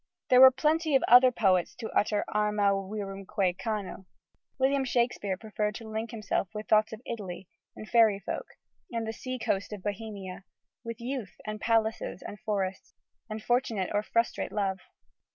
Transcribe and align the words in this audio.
There 0.31 0.41
were 0.41 0.49
plenty 0.49 0.95
of 0.95 1.03
other 1.07 1.31
poets 1.31 1.75
to 1.75 1.91
utter 1.91 2.25
Arma 2.27 2.71
virumque 2.71 3.55
cano. 3.59 4.07
William 4.57 4.83
Shakespeare 4.83 5.37
preferred 5.37 5.75
to 5.75 5.87
link 5.87 6.09
himself 6.09 6.47
with 6.55 6.67
thoughts 6.67 6.91
of 6.91 7.03
Italy, 7.05 7.47
and 7.75 7.87
fairy 7.87 8.17
folk, 8.19 8.47
and 8.91 9.05
"the 9.05 9.13
sea 9.13 9.37
coast 9.37 9.71
of 9.73 9.83
Bohemia," 9.83 10.43
with 10.83 10.99
youth 11.01 11.35
and 11.45 11.61
palaces 11.61 12.23
and 12.25 12.39
forests, 12.39 12.95
and 13.29 13.43
fortunate 13.43 13.91
or 13.93 14.01
frustrate 14.01 14.51
love. 14.51 14.79